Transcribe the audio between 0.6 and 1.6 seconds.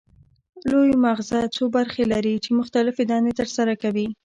لوی مغزه